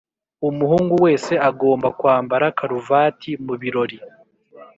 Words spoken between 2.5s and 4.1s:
karuvati mubirori.